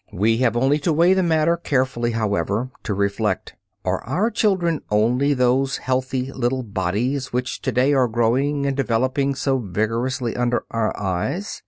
We 0.11 0.37
have 0.37 0.57
only 0.57 0.79
to 0.79 0.91
weigh 0.91 1.13
the 1.13 1.21
matter 1.21 1.55
carefully, 1.55 2.09
however, 2.13 2.71
to 2.85 2.95
reflect: 2.95 3.53
Are 3.85 4.03
our 4.03 4.31
children 4.31 4.81
only 4.89 5.35
those 5.35 5.77
healthy 5.77 6.31
little 6.33 6.63
bodies 6.63 7.31
which 7.31 7.61
to 7.61 7.71
day 7.71 7.93
are 7.93 8.07
growing 8.07 8.65
and 8.65 8.75
developing 8.75 9.35
so 9.35 9.59
vigorously 9.59 10.35
under 10.35 10.63
our 10.71 10.99
eyes? 10.99 11.59